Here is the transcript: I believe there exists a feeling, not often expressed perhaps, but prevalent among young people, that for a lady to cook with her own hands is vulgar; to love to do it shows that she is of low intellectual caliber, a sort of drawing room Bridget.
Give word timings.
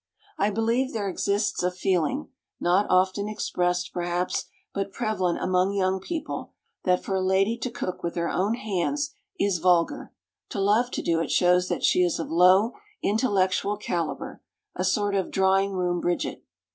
I 0.39 0.49
believe 0.49 0.93
there 0.93 1.07
exists 1.07 1.61
a 1.61 1.69
feeling, 1.69 2.29
not 2.59 2.87
often 2.89 3.27
expressed 3.27 3.93
perhaps, 3.93 4.45
but 4.73 4.91
prevalent 4.91 5.37
among 5.39 5.73
young 5.75 5.99
people, 5.99 6.53
that 6.85 7.03
for 7.05 7.13
a 7.13 7.21
lady 7.21 7.55
to 7.59 7.69
cook 7.69 8.01
with 8.01 8.15
her 8.15 8.27
own 8.27 8.55
hands 8.55 9.13
is 9.39 9.59
vulgar; 9.59 10.11
to 10.49 10.59
love 10.59 10.89
to 10.93 11.03
do 11.03 11.19
it 11.19 11.29
shows 11.29 11.67
that 11.67 11.83
she 11.83 12.01
is 12.01 12.17
of 12.17 12.31
low 12.31 12.71
intellectual 13.03 13.77
caliber, 13.77 14.41
a 14.75 14.83
sort 14.83 15.13
of 15.13 15.29
drawing 15.29 15.73
room 15.73 16.01
Bridget. 16.01 16.43